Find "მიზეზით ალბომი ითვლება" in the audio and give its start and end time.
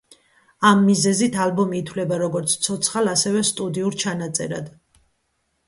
0.85-2.17